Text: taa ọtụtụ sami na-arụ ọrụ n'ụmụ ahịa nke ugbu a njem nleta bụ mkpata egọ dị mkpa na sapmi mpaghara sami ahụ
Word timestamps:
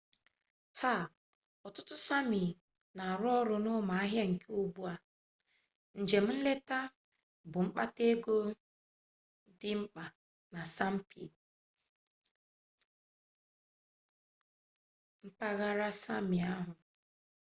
taa 0.77 1.01
ọtụtụ 1.67 1.95
sami 2.07 2.41
na-arụ 2.95 3.27
ọrụ 3.39 3.55
n'ụmụ 3.63 3.93
ahịa 4.01 4.25
nke 4.31 4.49
ugbu 4.61 4.81
a 4.93 4.95
njem 6.01 6.25
nleta 6.37 6.79
bụ 7.51 7.57
mkpata 7.65 8.01
egọ 8.11 8.33
dị 9.59 9.71
mkpa 9.81 10.03
na 10.53 10.61
sapmi 10.75 11.23
mpaghara 15.25 15.89
sami 16.03 16.37
ahụ 16.53 16.71